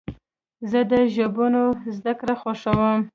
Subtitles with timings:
[0.69, 1.63] زه د ژبونو
[1.95, 2.99] زدهکړه خوښوم.